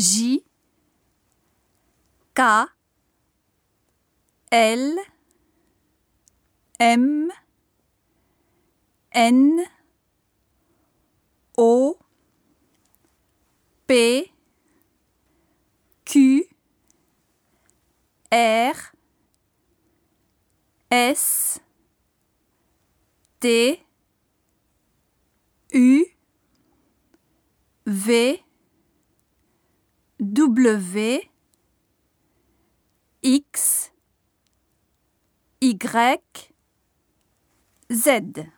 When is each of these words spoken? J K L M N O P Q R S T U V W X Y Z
J 0.00 0.38
K 2.34 2.66
L 4.50 4.96
M 6.78 7.30
N 9.12 9.66
O 11.58 11.98
P 13.86 14.32
Q 16.06 16.44
R 18.32 18.74
S 20.90 21.60
T 23.38 23.82
U 25.72 26.06
V 27.86 28.44
W 30.52 31.20
X 33.22 33.92
Y 35.60 36.22
Z 37.90 38.50